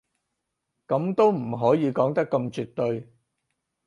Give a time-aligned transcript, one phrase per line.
[0.87, 3.07] 噉都唔可以講得咁絕對